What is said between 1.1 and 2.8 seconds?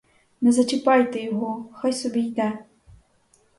його, хай собі йде!